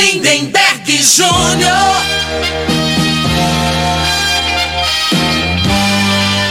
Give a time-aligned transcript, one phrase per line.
[0.00, 1.76] Lindenberg Júnior.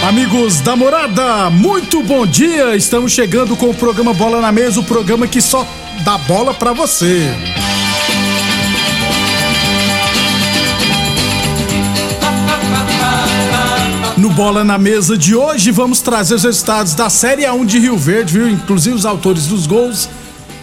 [0.08, 2.76] Amigos da morada, muito bom dia!
[2.76, 5.68] Estamos chegando com o programa Bola na Mesa o programa que só
[6.06, 7.28] dá bola pra você.
[14.16, 17.98] No Bola na Mesa de hoje, vamos trazer os resultados da Série A1 de Rio
[17.98, 18.50] Verde, viu?
[18.50, 20.10] Inclusive os autores dos gols,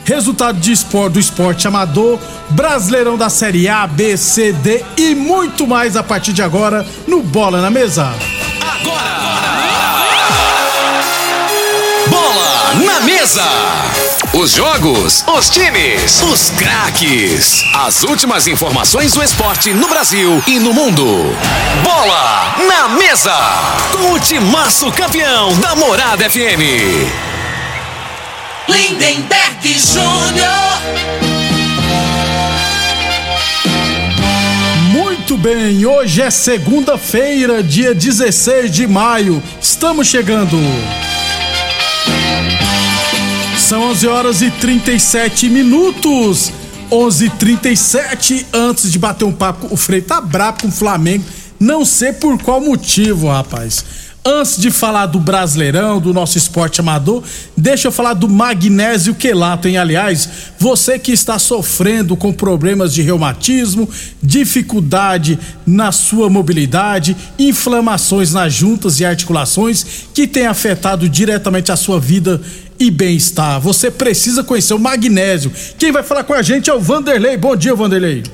[0.06, 2.18] resultado de esporte, do esporte amador,
[2.50, 7.22] Brasileirão da Série A, B, C, D e muito mais a partir de agora no
[7.22, 8.14] Bola na Mesa.
[12.08, 13.42] Bola na mesa.
[14.32, 17.64] Os jogos, os times, os craques.
[17.75, 21.04] As últimas informações do esporte no Brasil e no mundo.
[21.82, 23.34] Bola na mesa.
[23.92, 27.35] Com o timaço campeão da Morada FM.
[28.69, 30.82] Lindenberg Júnior.
[34.91, 39.43] Muito bem, hoje é segunda-feira, dia 16 de maio.
[39.60, 40.56] Estamos chegando.
[43.59, 46.53] São 11 horas e 37 minutos.
[46.91, 51.25] 11:37 antes de bater um papo, o Frei tá bravo com o Flamengo.
[51.59, 53.84] Não sei por qual motivo, rapaz.
[54.28, 57.22] Antes de falar do Brasileirão, do nosso esporte amador,
[57.56, 59.78] deixa eu falar do magnésio quelato, hein?
[59.78, 60.28] Aliás,
[60.59, 63.88] você que está sofrendo com problemas de reumatismo,
[64.20, 72.00] dificuldade na sua mobilidade, inflamações nas juntas e articulações que tem afetado diretamente a sua
[72.00, 72.41] vida
[72.81, 73.60] e bem-estar.
[73.60, 75.53] Você precisa conhecer o magnésio.
[75.78, 77.37] Quem vai falar com a gente é o Vanderlei.
[77.37, 78.25] Bom dia, Vanderlei.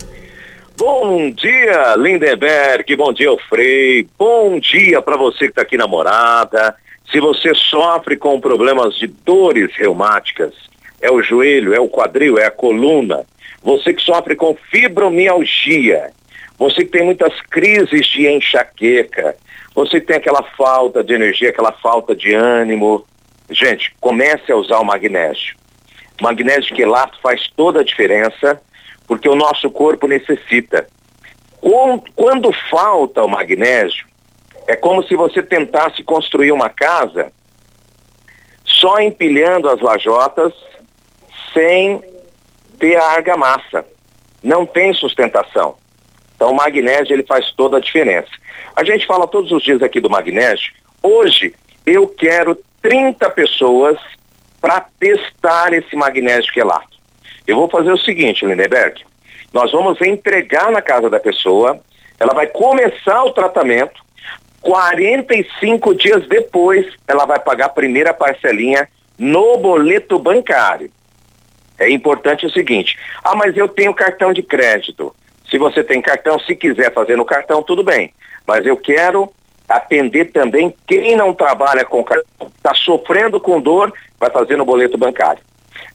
[0.77, 2.97] Bom dia, Lindenberg.
[2.97, 4.09] Bom dia, Frei.
[4.19, 6.75] Bom dia para você que está aqui na morada.
[7.11, 10.55] Se você sofre com problemas de dores reumáticas,
[11.01, 13.25] é o joelho, é o quadril, é a coluna.
[13.63, 16.11] Você que sofre com fibromialgia,
[16.59, 19.37] você que tem muitas crises de enxaqueca,
[19.75, 23.05] você que tem aquela falta de energia, aquela falta de ânimo.
[23.51, 25.55] Gente, comece a usar o magnésio.
[26.19, 28.61] O magnésio quelato faz toda a diferença
[29.13, 30.87] porque o nosso corpo necessita.
[32.17, 34.07] Quando falta o magnésio,
[34.67, 37.31] é como se você tentasse construir uma casa
[38.65, 40.55] só empilhando as lajotas
[41.53, 42.03] sem
[42.79, 43.85] ter a argamassa.
[44.43, 45.77] Não tem sustentação.
[46.35, 48.31] Então o magnésio ele faz toda a diferença.
[48.75, 50.73] A gente fala todos os dias aqui do magnésio.
[51.03, 53.99] Hoje eu quero 30 pessoas
[54.59, 56.92] para testar esse magnésio quelato.
[57.47, 59.03] Eu vou fazer o seguinte, Lindenberg.
[59.53, 61.79] Nós vamos entregar na casa da pessoa,
[62.19, 64.01] ela vai começar o tratamento,
[64.63, 70.91] 45 dias depois ela vai pagar a primeira parcelinha no boleto bancário.
[71.79, 75.15] É importante o seguinte, ah, mas eu tenho cartão de crédito.
[75.51, 78.15] Se você tem cartão, se quiser fazer no cartão, tudo bem.
[78.47, 79.31] Mas eu quero
[79.69, 84.97] atender também quem não trabalha com cartão, está sofrendo com dor, vai fazer no boleto
[84.97, 85.43] bancário.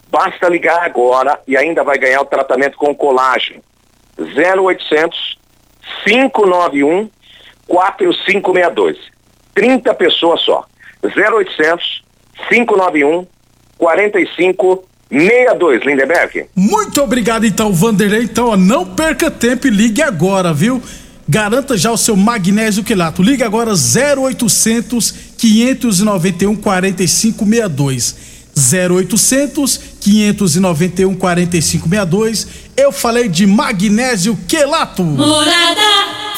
[0.09, 3.61] Basta ligar agora e ainda vai ganhar o tratamento com colágeno.
[4.17, 5.37] 0800
[6.05, 7.09] 591
[7.67, 8.97] 4562.
[9.53, 10.65] 30 pessoas só.
[11.03, 12.03] 0800
[12.49, 13.27] 591
[13.77, 16.47] 4562, Lindenberg.
[16.55, 18.23] Muito obrigado então, Vanderlei.
[18.23, 20.81] Então, ó, não perca tempo e ligue agora, viu?
[21.27, 23.21] Garanta já o seu magnésio quelato.
[23.21, 28.26] Ligue agora 0800 591 4562.
[28.57, 32.47] 0800 591 4562.
[32.75, 35.03] Eu falei de magnésio quelato.
[35.03, 35.81] Morada,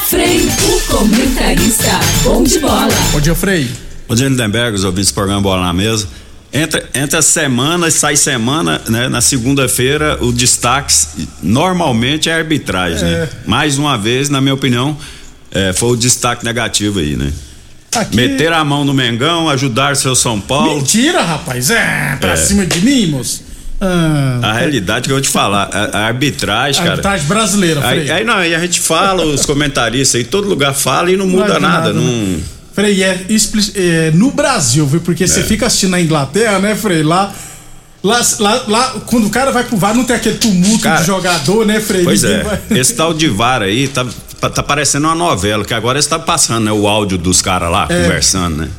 [0.08, 2.88] Frei, o comentarista, bom de bola.
[3.12, 3.70] Bom dia, Frei.
[4.08, 6.08] Bom dia, Lindenberg, os ouvintes do programa Bola na Mesa.
[6.52, 9.08] Entra, entra semana e sai semana, né?
[9.08, 10.92] Na segunda-feira, o destaque
[11.44, 13.12] normalmente é a arbitragem, É.
[13.20, 13.30] né?
[13.46, 14.98] Mais uma vez, na minha opinião,
[15.52, 17.32] é, foi o destaque negativo aí, né?
[17.96, 20.76] Aqui- Meter a mão no Mengão, ajudar seu São Paulo.
[20.76, 21.70] Mentira, rapaz.
[21.72, 22.36] É, pra É.
[22.36, 23.44] cima de mim, moço.
[23.82, 26.92] Ah, A realidade que eu vou te falar, a, a arbitragem, a cara.
[26.96, 28.12] arbitragem brasileira, Aí, Frei.
[28.12, 31.46] aí não, aí a gente fala, os comentaristas aí, todo lugar fala e não muda
[31.46, 31.94] adianta nada.
[31.94, 32.02] né?
[32.02, 32.40] Não,
[32.74, 33.26] Frei, é,
[33.76, 35.00] é, no Brasil, viu?
[35.02, 37.04] Porque você fica assistindo na Inglaterra, né, Frei?
[37.04, 37.34] Lá,
[38.04, 41.08] lá, lá, lá, quando o cara vai pro VAR, não tem aquele tumulto Cara, de
[41.08, 42.04] jogador, né, Frei?
[42.04, 44.06] Pois Ninguém é, vai- esse tal de VAR aí tá,
[44.48, 48.04] tá parecendo uma novela, que agora está passando né, o áudio dos caras lá, É.
[48.04, 48.70] conversando, né?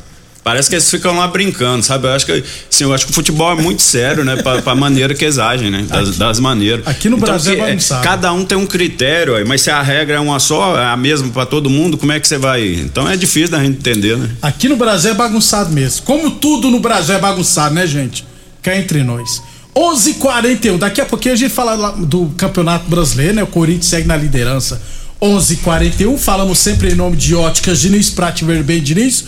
[0.42, 2.06] Parece que eles ficam lá brincando, sabe?
[2.06, 4.36] Eu acho que, assim, eu acho que o futebol é muito sério, né?
[4.36, 5.84] Pra, pra maneira que eles agem, né?
[5.86, 6.86] Das, das maneiras.
[6.86, 8.02] aqui no Brasil que, é bagunçado.
[8.02, 10.96] Cada um tem um critério, aí, mas se a regra é uma só, é a
[10.96, 12.74] mesma pra todo mundo, como é que você vai.
[12.74, 14.30] Então é difícil da gente entender, né?
[14.40, 16.02] Aqui no Brasil é bagunçado mesmo.
[16.06, 18.24] Como tudo no Brasil é bagunçado, né, gente?
[18.62, 19.42] Cá entre nós.
[19.76, 20.10] 11:41.
[20.10, 23.42] h 41 Daqui a pouquinho a gente fala do Campeonato Brasileiro, né?
[23.42, 24.80] O Corinthians segue na liderança.
[25.20, 29.24] 11:41 h 41 Falamos sempre em nome de Óticas Diniz, Prate Verben Diniz.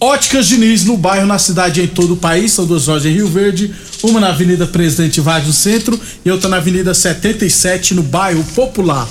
[0.00, 2.52] Óticas Diniz no bairro, na cidade em todo o país.
[2.52, 3.72] São duas lojas em Rio Verde.
[4.02, 9.08] Uma na Avenida Presidente Vargas no centro e outra na Avenida 77 no bairro Popular.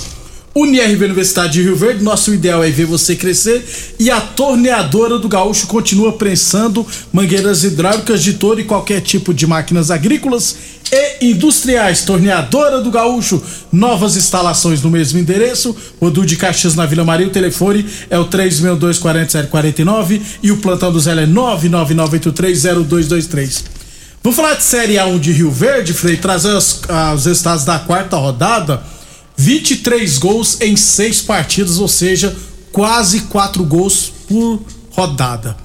[0.55, 3.61] UniRV Universidade de Rio Verde, nosso ideal é ver você crescer
[3.99, 9.45] e a torneadora do Gaúcho continua prensando mangueiras hidráulicas de todo e qualquer tipo de
[9.45, 10.55] máquinas agrícolas
[10.89, 12.05] e industriais.
[12.05, 17.31] Torneadora do Gaúcho, novas instalações no mesmo endereço, Rodu de Caxias na Vila Maria, o
[17.31, 23.61] telefone é o 3624749 e o plantão do Zé é 999830223.
[24.23, 27.77] Vamos falar de Série A1 de Rio Verde, Frei, trazer os, ah, os resultados da
[27.77, 28.94] quarta rodada.
[29.37, 32.35] 23 gols em seis partidas, ou seja,
[32.71, 34.61] quase quatro gols por
[34.91, 35.55] rodada.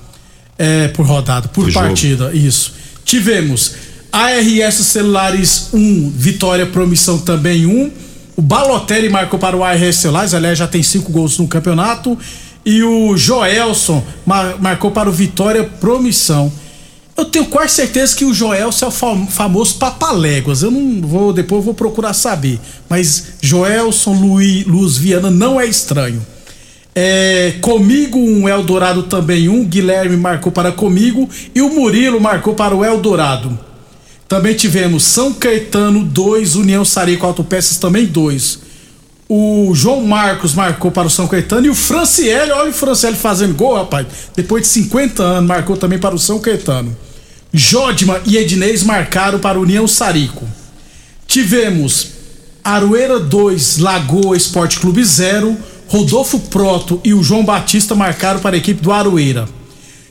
[0.58, 1.86] É, por rodada, por, Por jogo.
[1.86, 2.74] partida, isso.
[3.04, 3.72] Tivemos
[4.12, 7.90] ARS Celulares 1, Vitória Promissão também 1.
[8.36, 12.18] O Balotelli marcou para o ARS Celulares, aliás, já tem cinco gols no campeonato.
[12.64, 16.52] E o Joelson mar- marcou para o Vitória Promissão.
[17.20, 20.62] Eu tenho quase certeza que o Joelson é o fam- famoso Papaléguas.
[20.62, 22.58] Eu não vou, depois eu vou procurar saber.
[22.88, 26.24] Mas Joelson Luiz, Luz Viana não é estranho.
[26.94, 32.74] É, comigo um Eldorado também um, Guilherme marcou para comigo e o Murilo marcou para
[32.74, 33.56] o Eldorado.
[34.26, 38.58] Também tivemos São Caetano 2, União Sarico Autopeças também 2.
[39.28, 43.54] O João Marcos marcou para o São Caetano e o Franciele, olha o Franciele fazendo
[43.54, 44.06] gol, rapaz.
[44.34, 46.96] Depois de 50 anos, marcou também para o São Caetano.
[47.52, 50.46] Jodima e Ednês marcaram para União Sarico.
[51.26, 52.08] Tivemos
[52.62, 55.56] Aroeira 2, Lagoa Esporte Clube 0,
[55.88, 59.48] Rodolfo Proto e o João Batista marcaram para a equipe do Aroeira.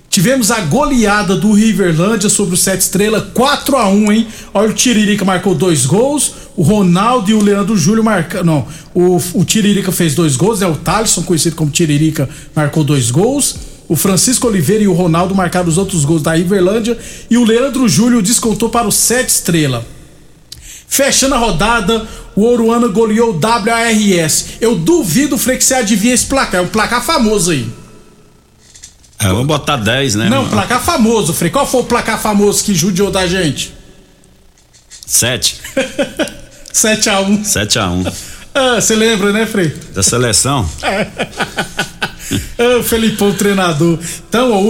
[0.09, 4.27] Tivemos a goleada do Riverlândia sobre o Sete Estrela, 4 a 1 hein?
[4.53, 8.43] Olha, o Tiririca marcou dois gols, o Ronaldo e o Leandro Júlio marcaram.
[8.43, 10.67] Não, o, o Tiririca fez dois gols, né?
[10.67, 13.55] O Thaleson, conhecido como Tiririca, marcou dois gols.
[13.89, 16.95] O Francisco Oliveira e o Ronaldo marcaram os outros gols da Riverlândia.
[17.27, 19.83] E o Leandro Júlio descontou para o Sete Estrela.
[20.87, 24.45] Fechando a rodada, o Oruana goleou o WARS.
[24.61, 26.61] Eu duvido, Frei, que você adivinha esse placar.
[26.61, 27.67] É um placar famoso aí.
[29.19, 30.29] É, vamos botar 10, né?
[30.29, 31.51] Não, placar famoso, Frei.
[31.51, 33.73] Qual foi o placar famoso que judiou da gente?
[35.05, 35.57] 7.
[36.71, 37.43] 7x1.
[37.43, 38.03] 7 a 1
[38.53, 39.69] Ah, você lembra, né, Frei?
[39.93, 40.69] Da seleção?
[40.83, 41.85] Ah,
[42.79, 43.97] o Felipão, treinador.
[44.27, 44.69] Então, o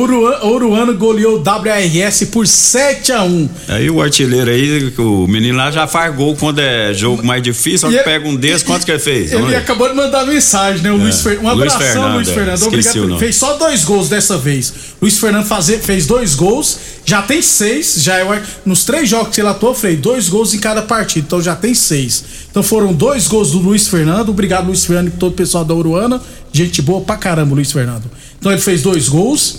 [0.53, 3.49] Oruano goleou o WRS por 7x1.
[3.67, 7.79] Aí o artilheiro aí, o menino lá já faz gol quando é jogo mais difícil,
[7.79, 9.31] só que E- pega um quantos que ele fez?
[9.33, 10.91] Ele acabou de mandar mensagem, né?
[10.91, 11.39] O Luiz Fer...
[11.43, 11.53] Um É.
[11.53, 12.33] Luiz abração, Fernando, Luiz é.
[12.33, 12.63] Fernando.
[12.63, 13.19] Obrigado.
[13.19, 14.73] Fez só dois gols dessa vez.
[15.01, 16.77] Luiz Fernando fazer, fez dois gols,
[17.09, 17.95] já tem seis.
[18.03, 21.25] Já é, nos três jogos que ele atuou, Frei, dois gols em cada partida.
[21.25, 22.23] Então já tem seis.
[22.51, 24.29] Então foram dois gols do Luiz Fernando.
[24.29, 26.21] Obrigado, Luiz Fernando, e todo o pessoal da Uruana.
[26.53, 28.03] Gente boa pra caramba, Luiz Fernando.
[28.37, 29.57] Então ele fez dois gols.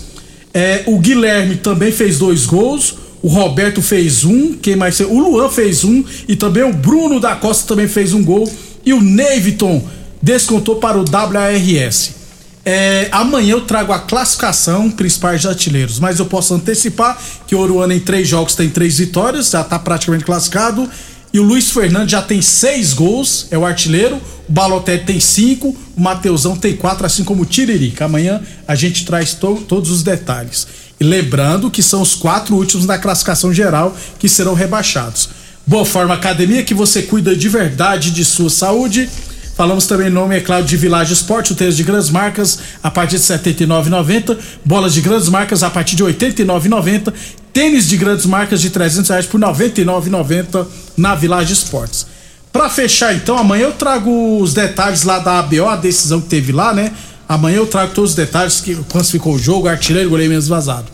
[0.53, 2.95] É, o Guilherme também fez dois gols.
[3.21, 4.53] O Roberto fez um.
[4.53, 4.97] Quem mais?
[4.97, 5.09] fez?
[5.09, 6.03] O Luan fez um.
[6.29, 8.49] E também o Bruno da Costa também fez um gol.
[8.85, 9.83] E o Neiviton
[10.21, 12.20] descontou para o WRS.
[12.63, 17.95] É, amanhã eu trago a classificação principais artilheiros, mas eu posso antecipar que o Oruana
[17.95, 20.87] em três jogos tem três vitórias, já está praticamente classificado.
[21.33, 24.17] E o Luiz Fernando já tem seis gols, é o artilheiro.
[24.49, 28.05] O Balotelli tem cinco, o Mateusão tem quatro, assim como o Tiririca.
[28.05, 30.67] Amanhã a gente traz to- todos os detalhes.
[30.99, 35.29] E lembrando que são os quatro últimos da classificação geral que serão rebaixados.
[35.65, 39.09] Boa Forma Academia, que você cuida de verdade de sua saúde.
[39.61, 42.89] Falamos também em nome, é claro, de Village Esporte, o tênis de grandes marcas a
[42.89, 44.35] partir de R$ 79,90.
[44.65, 47.13] Bolas de grandes marcas a partir de R$ 89,90.
[47.53, 50.65] Tênis de grandes marcas de 300 reais por R$ 99,90
[50.97, 52.07] na Village Esportes.
[52.51, 56.51] Pra fechar então, amanhã eu trago os detalhes lá da ABO, a decisão que teve
[56.51, 56.91] lá, né?
[57.29, 60.87] Amanhã eu trago todos os detalhes, que quando ficou o jogo, artilheiro, goleiro menos vazado.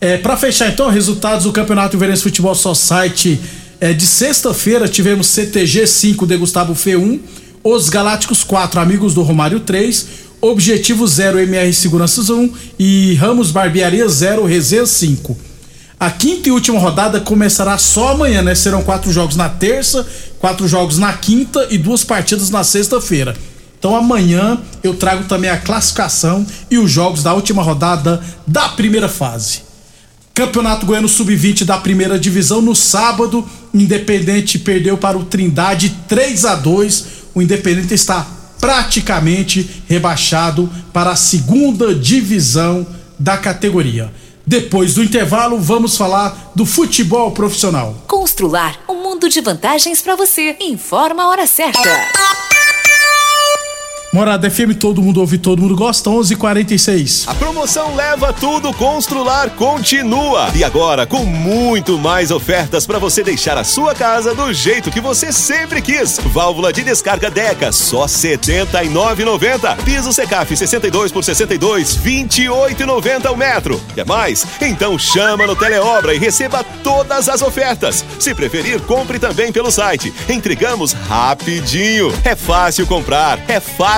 [0.00, 3.40] É, para fechar então, resultados do Campeonato Verense Futebol Society
[3.80, 7.20] é, de sexta-feira tivemos CTG 5 de Gustavo F1,
[7.70, 10.06] Os Galácticos 4, Amigos do Romário 3,
[10.40, 15.36] Objetivo 0 MR Seguranças 1 e Ramos Barbearia 0 Resenha 5.
[16.00, 18.54] A quinta e última rodada começará só amanhã, né?
[18.54, 20.06] Serão quatro jogos na terça,
[20.38, 23.36] quatro jogos na quinta e duas partidas na sexta-feira.
[23.78, 29.10] Então amanhã eu trago também a classificação e os jogos da última rodada da primeira
[29.10, 29.68] fase.
[30.32, 33.44] Campeonato Goiano Sub-20 da primeira divisão no sábado,
[33.74, 37.17] Independente perdeu para o Trindade 3 a 2.
[37.34, 38.26] O Independente está
[38.60, 42.86] praticamente rebaixado para a segunda divisão
[43.18, 44.12] da categoria.
[44.46, 47.94] Depois do intervalo, vamos falar do futebol profissional.
[48.06, 50.56] Constrular um mundo de vantagens para você.
[50.60, 51.88] Informa a hora certa.
[54.10, 57.28] Morada FM, todo mundo ouve, todo mundo gosta, 11:46.
[57.28, 63.58] A promoção Leva Tudo Constrular continua e agora com muito mais ofertas para você deixar
[63.58, 66.18] a sua casa do jeito que você sempre quis.
[66.32, 69.76] Válvula de descarga Deca só 79,90.
[69.84, 73.78] Piso Secaf 62 por 62, 28,90 o metro.
[73.94, 74.46] Quer mais?
[74.62, 78.02] Então chama no Teleobra e receba todas as ofertas.
[78.18, 80.14] Se preferir, compre também pelo site.
[80.30, 82.10] Entregamos rapidinho.
[82.24, 83.97] É fácil comprar, é fácil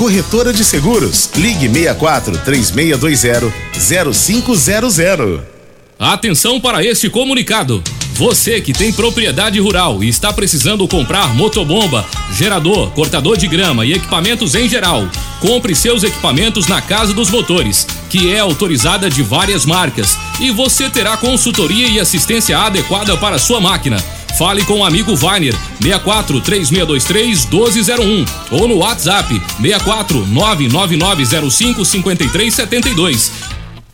[0.00, 1.28] Corretora de Seguros.
[1.36, 3.52] Ligue 64 3620
[4.14, 5.40] 0500.
[5.98, 7.84] Atenção para este comunicado.
[8.14, 13.92] Você que tem propriedade rural e está precisando comprar motobomba, gerador, cortador de grama e
[13.92, 15.06] equipamentos em geral,
[15.38, 20.88] compre seus equipamentos na Casa dos Motores, que é autorizada de várias marcas, e você
[20.88, 24.02] terá consultoria e assistência adequada para sua máquina.
[24.40, 33.59] Fale com o amigo Vainer 64 3623 1201 ou no WhatsApp 64 99905 5372.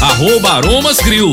[0.00, 1.32] arroba Aromas Grill.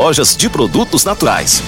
[0.01, 1.61] lojas de produtos naturais.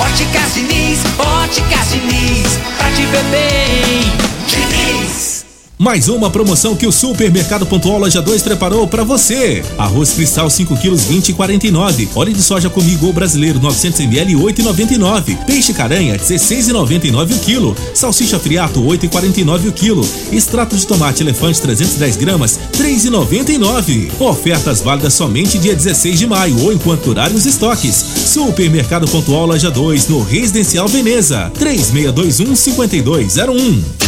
[0.00, 2.58] Óticas Diniz, Óticas Diniz.
[2.76, 4.12] Pra te ver bem,
[4.46, 5.37] Diniz.
[5.78, 9.62] Mais uma promoção que o Supermercado Pontual Loja 2 preparou para você.
[9.78, 12.08] Arroz cristal 5 quilos 20 e 49.
[12.16, 15.44] Óleo de soja comigo brasileiro 900 ml 8,99.
[15.46, 17.76] Peixe caranha 16,99 o quilo.
[17.94, 20.08] Salsicha friato 8,49 o quilo.
[20.32, 24.10] Extrato de tomate elefante 310 gramas 3,99.
[24.18, 27.94] Ofertas válidas somente dia 16 de maio ou enquanto durarem os estoques.
[27.94, 34.07] Supermercado Pontual Loja 2 no Residencial Veneza 3621 5201.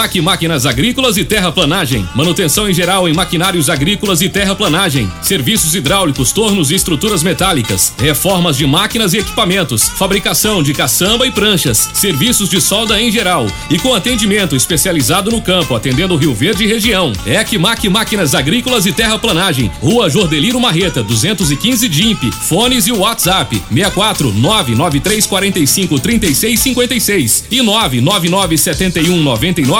[0.00, 2.08] Ecmac Máquinas Agrícolas e Terraplanagem.
[2.14, 5.12] Manutenção em geral em maquinários agrícolas e terraplanagem.
[5.20, 7.92] Serviços hidráulicos, tornos e estruturas metálicas.
[7.98, 9.90] Reformas de máquinas e equipamentos.
[9.90, 11.90] Fabricação de caçamba e pranchas.
[11.92, 13.46] Serviços de solda em geral.
[13.68, 17.12] E com atendimento especializado no campo, atendendo Rio Verde e região.
[17.26, 19.70] Ecmac Máquinas Agrícolas e Terraplanagem.
[19.82, 22.32] Rua Jordeliro Marreta, 215 DIMP.
[22.32, 29.79] Fones e WhatsApp: 64 993 45 36 56 e 999 71 99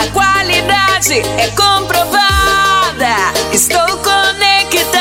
[1.01, 3.33] A é comprovada.
[3.51, 4.93] Estou conectada.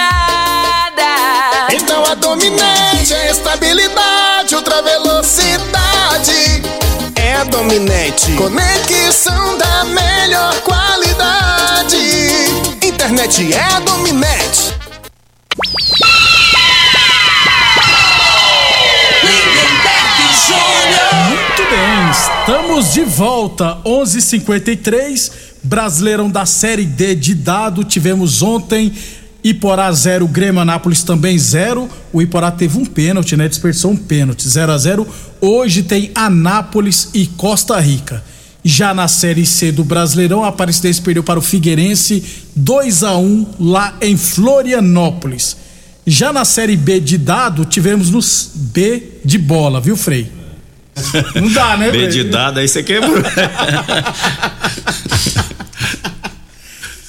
[1.74, 6.62] Então a dominante é estabilidade, ultra velocidade.
[7.16, 8.32] É a dominante.
[8.32, 11.98] Conexão da melhor qualidade.
[12.82, 14.74] Internet é a dominante.
[21.28, 23.78] Muito bem, estamos de volta.
[23.84, 25.49] 11:53.
[25.62, 27.84] Brasileirão da Série D de dado.
[27.84, 28.92] Tivemos ontem
[29.42, 31.88] Iporá 0, Grêmio Anápolis também 0.
[32.12, 33.48] O Iporá teve um pênalti, né?
[33.48, 35.06] Desperdiçou um pênalti, 0 a 0
[35.40, 38.22] Hoje tem Anápolis e Costa Rica.
[38.62, 42.22] Já na Série C do Brasileirão, a Aparecidense perdeu para o Figueirense
[42.54, 45.56] 2 a 1 lá em Florianópolis.
[46.06, 50.30] Já na Série B de dado, tivemos nos B de bola, viu, Frei?
[51.34, 53.14] Não dá, né, B de dado, aí você quebrou.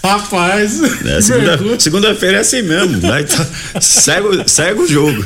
[0.04, 3.00] Rapaz, É, segunda- Segunda-feira é assim mesmo.
[3.02, 5.24] Tá- segue, o- segue o jogo.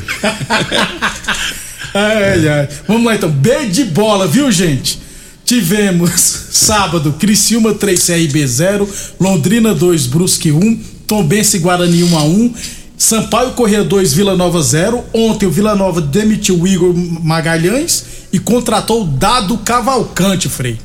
[1.94, 2.70] Ai, ai.
[2.88, 5.00] Vamos lá então, B de bola, viu, gente?
[5.46, 6.12] Tivemos
[6.52, 12.54] sábado, Criciúma 3, CRB 0, Londrina 2, Brusque 1, Tombense Guarani 1 a 1,
[12.98, 15.04] Sampaio Corrêa 2, Vila Nova 0.
[15.14, 20.78] Ontem o Vila Nova demitiu o Igor Magalhães e contratou o Dado Cavalcante, Frei.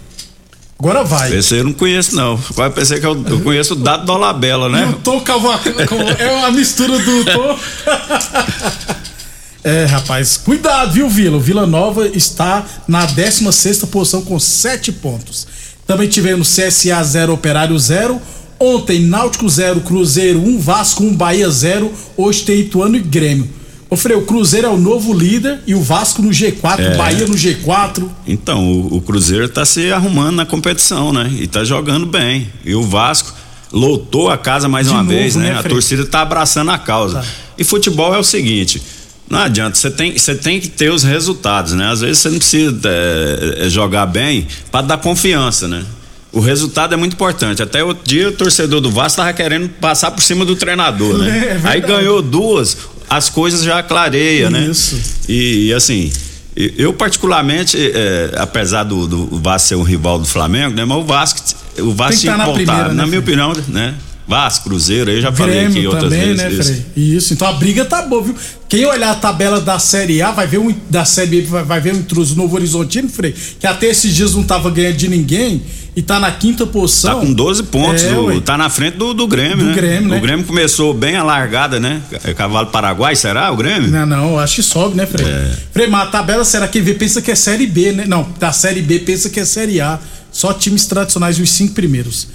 [0.81, 1.37] Agora vai.
[1.37, 2.41] Esse eu não conheço, não.
[2.51, 4.87] Agora pensei que eu, eu conheço o Dado Dolabella, né?
[4.89, 5.77] O Tom Cavalcante
[6.19, 7.59] é uma mistura do Tom.
[9.63, 11.37] É, rapaz, cuidado, viu, Vila?
[11.37, 15.47] O Vila Nova está na 16 posição com 7 pontos.
[15.87, 18.19] Também tivemos CSA 0, Operário 0.
[18.59, 21.93] Ontem, Náutico 0, Cruzeiro 1, Vasco 1, Bahia 0.
[22.17, 23.51] Hoje tem Ituano e Grêmio.
[23.91, 26.97] Ô Frei, o Cruzeiro é o novo líder e o Vasco no G4, É.
[26.97, 28.09] Bahia no G4.
[28.27, 31.29] Então, o, o Cruzeiro tá se arrumando na competição, né?
[31.41, 32.49] E tá jogando bem.
[32.65, 33.33] E o Vasco
[33.73, 35.51] lotou a casa mais De uma novo, vez, né?
[35.51, 37.25] né, a torcida tá abraçando a causa.
[37.59, 38.81] E futebol é o seguinte.
[39.29, 41.87] Não adianta, você tem, você tem que ter os resultados, né?
[41.91, 45.85] Às vezes você não precisa é, é, jogar bem para dar confiança, né?
[46.33, 47.63] O resultado é muito importante.
[47.63, 51.27] Até outro dia o torcedor do Vasco tava querendo passar por cima do treinador, É,
[51.27, 51.41] é né?
[51.41, 51.69] verdade.
[51.69, 52.77] Aí ganhou duas,
[53.11, 54.69] as coisas já clareiam, né?
[54.71, 54.97] Isso.
[55.29, 56.13] E, e, assim,
[56.55, 60.85] eu particularmente, é, apesar do, do Vasco ser um rival do Flamengo, né?
[60.85, 61.41] Mas o Vasco,
[61.81, 62.65] o Vasco que tinha tá que na voltar.
[62.65, 63.95] primeira, né, na minha opinião, né?
[64.29, 66.43] Vasco, Cruzeiro, eu já falei aqui Grêmio outras também, vezes.
[66.45, 66.63] né, isso.
[66.63, 66.87] Frei?
[67.17, 68.37] Isso, então a briga tá boa, viu?
[68.69, 71.81] Quem olhar a tabela da Série A vai ver um da Série B, vai, vai
[71.81, 75.61] ver um intruso Novo Horizontino, Frei, que até esses dias não tava ganhando de ninguém
[76.01, 77.21] e tá na quinta posição.
[77.21, 79.75] Tá com 12 pontos, É, tá na frente do, do Grêmio, Do né?
[79.75, 80.17] Grêmio, né?
[80.17, 82.01] O Grêmio começou bem a largada, né?
[82.25, 83.91] É Cavalo Paraguai, será o Grêmio?
[83.91, 85.27] Não, não, acho que sobe, né, Frei?
[85.27, 85.53] É.
[85.71, 86.95] Frei, mas a tabela, será que vê?
[86.95, 88.05] Pensa que é Série B, né?
[88.09, 89.99] Não, da Série B pensa que é Série A.
[90.33, 92.29] Só times tradicionais, os cinco primeiros.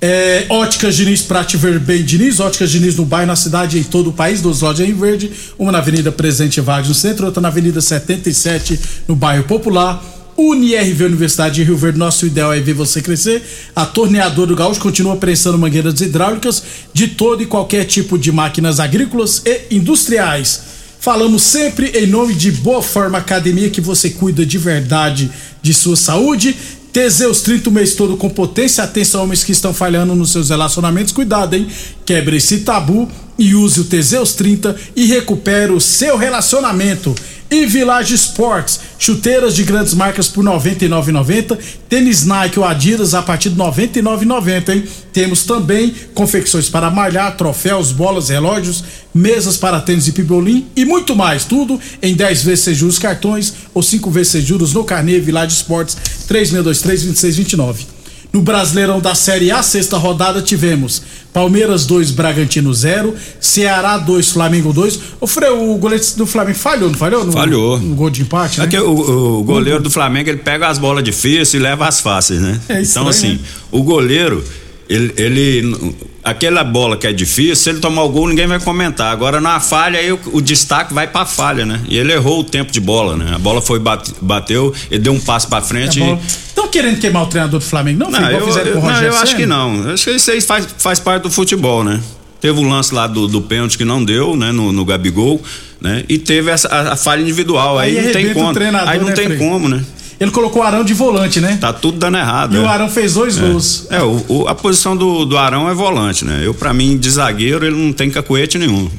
[0.00, 3.84] É, Óticas Diniz, Prate Ver Bem Diniz, Óticas Diniz no bairro, na cidade e em
[3.84, 7.40] todo o país, duas lojas em verde, uma na Avenida Presidente Vargas no centro, outra
[7.40, 10.00] na Avenida 77 no bairro Popular.
[10.36, 13.42] UniRV Universidade de Rio Verde, nosso ideal é ver você crescer.
[13.74, 16.62] A torneadora do Gaúcho continua prensando mangueiras hidráulicas
[16.92, 20.62] de todo e qualquer tipo de máquinas agrícolas e industriais.
[21.00, 25.30] Falamos sempre em nome de Boa Forma Academia, que você cuida de verdade
[25.62, 26.54] de sua saúde.
[26.92, 28.84] Teseus 30 o mês todo com potência.
[28.84, 31.12] Atenção, homens que estão falhando nos seus relacionamentos.
[31.12, 31.68] Cuidado, hein?
[32.04, 37.14] Quebre esse tabu e use o Teseus 30 e recupere o seu relacionamento.
[37.50, 41.58] E Village Sports, chuteiras de grandes marcas por R$ 99,90.
[41.88, 44.84] Tênis Nike ou Adidas a partir de R$ 99,90, hein?
[45.12, 51.16] Temos também confecções para malhar, troféus, bolas, relógios, mesas para tênis e pibolim e muito
[51.16, 51.44] mais.
[51.44, 55.56] Tudo em 10 vezes sem juros cartões ou 5 vezes sem juros no Carnê Village
[55.56, 55.96] Sports
[56.28, 57.99] 3623-2629.
[58.32, 64.72] No Brasileirão da Série A, sexta rodada, tivemos Palmeiras 2, Bragantino 0, Ceará 2, Flamengo
[64.72, 65.00] 2.
[65.20, 65.26] O
[65.74, 67.24] o goleiro do Flamengo falhou, não falhou?
[67.24, 67.78] No, Falhou.
[67.80, 68.66] No gol de empate, né?
[68.66, 72.40] Aqui, o, o goleiro do Flamengo ele pega as bolas difíceis e leva as fáceis,
[72.40, 72.60] né?
[72.68, 73.38] É estranho, então, assim, né?
[73.72, 74.44] o goleiro,
[74.88, 79.10] ele, ele- Aquela bola que é difícil, se ele tomar o gol, ninguém vai comentar.
[79.10, 81.80] Agora, na falha, aí o, o destaque vai pra falha, né?
[81.88, 83.32] E ele errou o tempo de bola, né?
[83.34, 86.18] A bola foi, bate- bateu, ele deu um passo pra frente e.
[86.46, 88.00] Estão querendo queimar o treinador do Flamengo?
[88.00, 89.82] Não, Não, igual eu, eu- não, Rogério eu acho que não.
[89.88, 91.98] Eu acho que isso aí faz, faz parte do futebol, né?
[92.38, 94.52] Teve o lance lá do, do pênalti que não deu, né?
[94.52, 95.42] No, no Gabigol,
[95.80, 96.04] né?
[96.06, 97.78] E teve essa, a, a falha individual.
[97.78, 98.52] Aí, Aí não tem como.
[98.86, 99.38] Aí não né, tem Frei?
[99.38, 99.82] como, né?
[100.20, 101.56] Ele colocou o Arão de volante, né?
[101.58, 102.54] Tá tudo dando errado.
[102.54, 102.60] E é.
[102.60, 103.40] o Arão fez dois É.
[103.40, 103.86] gols.
[103.88, 106.42] É, o, o- a posição do, do Arão é volante, né?
[106.44, 108.90] Eu, pra mim, de zagueiro, ele não tem cacuete nenhum.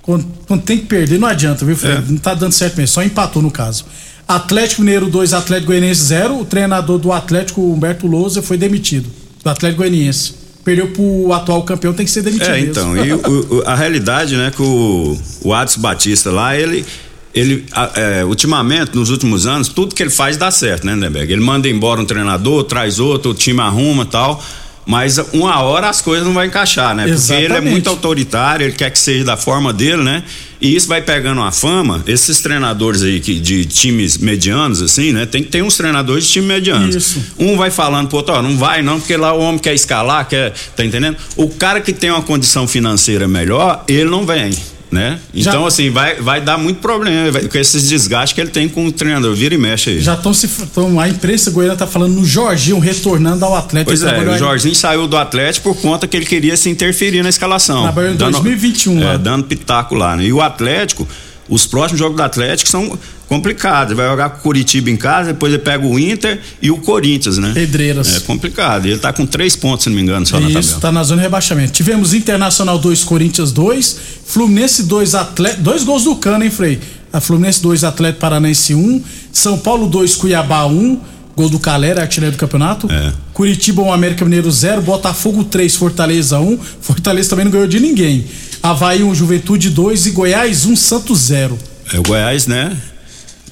[0.00, 1.78] Quando, quando tem que perder, não adianta, viu, É.
[1.78, 2.04] Fred?
[2.12, 3.84] Não tá dando certo mesmo, só empatou no caso.
[4.28, 6.38] Atlético Mineiro 2, Atlético Goianiense 0.
[6.40, 9.10] O treinador do Atlético, Humberto Lousa, foi demitido.
[9.42, 10.34] Do Atlético Goianiense.
[10.64, 12.48] Perdeu pro atual campeão, tem que ser demitido.
[12.48, 12.70] É, mesmo.
[12.70, 16.86] então, e o- a realidade, né, que o, o Adson Batista lá, ele,
[17.34, 17.64] ele
[17.96, 21.32] é, ultimamente, nos últimos anos, tudo que ele faz dá certo, né, Neberg?
[21.32, 24.42] Ele manda embora um treinador, traz outro, o time arruma tal.
[24.86, 27.04] Mas uma hora as coisas não vão encaixar, né?
[27.04, 27.70] Porque ele é Exatamente.
[27.70, 30.22] muito autoritário, ele quer que seja da forma dele, né?
[30.60, 32.02] E isso vai pegando uma fama.
[32.06, 35.24] Esses treinadores aí que, de times medianos, assim, né?
[35.24, 36.94] Tem que ter uns treinadores de time medianos.
[36.94, 37.24] Isso.
[37.38, 40.28] Um vai falando pro outro, ó, não vai não, porque lá o homem quer escalar,
[40.28, 40.52] quer.
[40.76, 41.16] Tá entendendo?
[41.34, 44.52] O cara que tem uma condição financeira melhor, ele não vem.
[44.94, 45.18] Né?
[45.34, 48.68] Já- Então, assim, vai, vai dar muito problema vai- com esses desgastes que ele tem
[48.68, 49.34] com o treinador.
[49.34, 50.00] Vira e mexe aí.
[50.00, 50.46] Já estão se.
[50.72, 53.90] Tão, a imprensa goiana tá falando no Jorginho retornando ao Atlético.
[53.90, 57.22] Pois é, o aí- Jorginho saiu do Atlético por conta que ele queria se interferir
[57.22, 57.82] na escalação.
[57.82, 59.14] Trabalhou em Dando- 2021 lá.
[59.14, 60.24] É, dando pitaco lá, né?
[60.26, 61.08] E o Atlético,
[61.48, 63.96] os próximos jogos do Atlético são complicados.
[63.96, 67.38] Vai jogar com o Curitiba em casa, depois ele pega o Inter e o Corinthians,
[67.38, 67.52] né?
[67.54, 68.16] Pedreiras.
[68.16, 68.86] É complicado.
[68.86, 70.80] Ele tá com três pontos, se não me engano, só na Isso, tabela.
[70.80, 71.72] tá na zona de rebaixamento.
[71.72, 75.62] Tivemos Internacional 2, Corinthians 2, Fluminense 2, Atlético.
[75.62, 76.80] Dois gols do Cano, hein, Frei?
[77.12, 79.02] A Fluminense 2, Atlético Paranense 1,
[79.32, 81.00] São Paulo 2, Cuiabá 1,
[81.36, 82.90] gol do Calera, artilheiro do campeonato.
[82.90, 83.12] É.
[83.32, 86.58] Curitiba 1, América Mineiro 0, Botafogo 3, Fortaleza 1.
[86.80, 88.24] Fortaleza também não ganhou de ninguém.
[88.62, 91.58] Havaí 1, Juventude 2 e Goiás 1, Santos 0.
[91.92, 92.76] É o Goiás, né?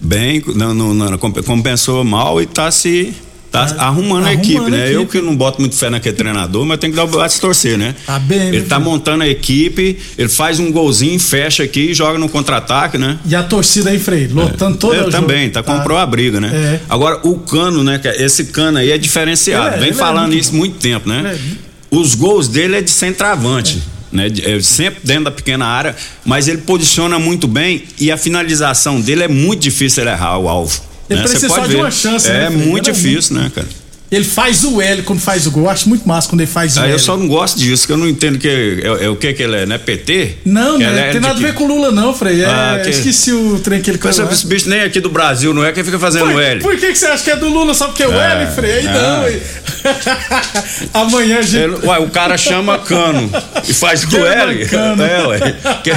[0.01, 3.12] Bem, não, não, não, comp- compensou mal e tá se.
[3.53, 4.79] Tá arrumando, a equipe, a né?
[4.85, 4.95] equipe.
[4.95, 7.77] Eu que não boto muito fé naquele treinador, mas tem que dar o braço torcer,
[7.77, 7.95] né?
[8.07, 8.91] Tá bem, Ele tá filho.
[8.91, 13.19] montando a equipe, ele faz um golzinho, fecha aqui e joga no contra-ataque, né?
[13.27, 15.11] E a torcida aí, Frei, lotando todo É, o jogo.
[15.12, 16.51] também, tá, comprou a briga, né?
[16.53, 16.81] É.
[16.88, 18.01] Agora, o cano, né?
[18.03, 19.77] é- Esse cano aí é diferenciado.
[19.77, 21.37] É- Vem é falando isso muito tempo, né?
[21.38, 23.83] É Os gols dele é de centroavante.
[24.11, 29.01] Né, é, sempre dentro da pequena área, mas ele posiciona muito bem e a finalização
[29.01, 30.83] dele é muito difícil ele errar o alvo.
[31.14, 31.22] Né?
[31.22, 33.66] Você precisa só de uma chance, É né, muito difícil, né, cara?
[34.12, 35.62] Ele faz o L quando faz o gol.
[35.64, 36.92] Eu acho muito massa quando ele faz o Aí L.
[36.92, 39.42] eu só não gosto disso, que eu não entendo que é, é o que que
[39.42, 39.79] ele é, né?
[39.79, 40.37] PT?
[40.44, 42.42] Não, Que não tem é de nada a que- ver com Lula, não, Frei.
[42.42, 44.37] É, Ah, que- Esqueci o trem que ele Mas colocou.
[44.37, 45.72] esse bicho nem aqui do Brasil, não é?
[45.72, 46.61] Quem fica fazendo Por, L.
[46.61, 48.51] por que, que você acha que é do Lula só porque é o É, L,
[48.55, 48.81] Frei?
[48.81, 48.83] é.
[48.83, 49.40] Não, ué.
[50.92, 51.57] Amanhã a gente.
[51.62, 53.31] Ele- ué, o cara chama cano
[53.66, 54.66] e faz do L.
[54.66, 55.03] Cano.
[55.03, 55.55] É, ué.
[55.83, 55.90] Que-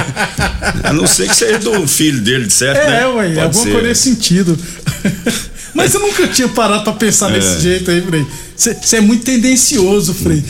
[0.84, 2.78] a não ser que seja do filho dele, de certo?
[2.80, 3.06] É, né?
[3.08, 3.72] ué, Pode alguma ser.
[3.72, 4.58] coisa nesse sentido.
[5.74, 7.34] Mas eu nunca tinha parado pra pensar É.
[7.34, 8.26] desse jeito aí, Frei.
[8.56, 10.42] Você é muito tendencioso, Frei.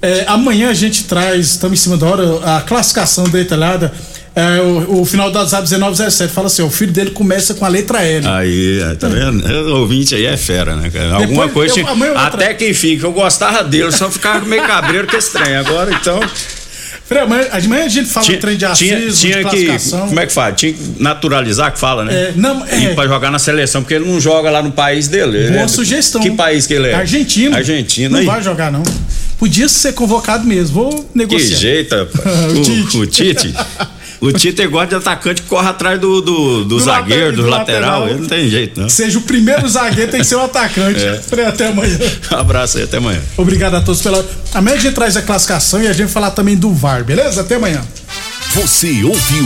[0.00, 3.92] É, amanhã a gente traz, estamos em cima da hora, a classificação detalhada.
[4.34, 7.64] É, o, o final do WhatsApp 1917 fala assim: ó, o filho dele começa com
[7.64, 8.26] a letra L.
[8.26, 9.46] Aí, é, tá vendo?
[9.46, 11.14] O ouvinte aí é fera, né, cara?
[11.16, 11.88] Alguma Depois, coisa.
[11.88, 15.60] eu- eu até que enfim, que eu gostava dele, só ficava meio cabreiro que estranho.
[15.60, 16.18] Agora, então.
[17.10, 19.90] Amanhã, amanhã a gente fala do trem de tinha, racismo, tinha de que.
[19.90, 20.52] Como é que fala?
[20.52, 22.14] Tinha que naturalizar que fala, né?
[22.14, 22.84] É, não, é.
[22.84, 25.36] E pra jogar na seleção, porque ele não joga lá no país dele.
[25.36, 26.22] Ele Boa é- sugestão.
[26.22, 26.94] Que país que ele é?
[26.94, 27.56] Argentina.
[27.56, 28.08] Argentina.
[28.08, 28.24] Não aí.
[28.26, 28.82] vai jogar, não.
[29.38, 30.74] Podia ser convocado mesmo.
[30.74, 31.58] Vou Que negociar.
[31.58, 32.52] jeito, rapaz.
[32.54, 32.96] O o, Tite.
[32.96, 33.54] o Tite.
[34.22, 37.50] O Tite gosta de atacante que corre atrás do, do, do, zagueiro, lateral- do, do
[37.50, 37.80] lateral.
[38.00, 38.08] lateral.
[38.08, 38.88] Ele não tem jeito, não.
[38.88, 41.00] Seja o primeiro zagueiro, tem que ser o atacante.
[41.02, 41.46] É.
[41.46, 41.98] Até amanhã.
[42.30, 43.20] Um abraço aí, até amanhã.
[43.36, 44.24] Obrigado a todos pela.
[44.54, 47.40] Amanhã a gente traz a classificação e a gente vai falar também do VAR, beleza?
[47.40, 47.82] Até amanhã.
[48.54, 49.40] Você ouviu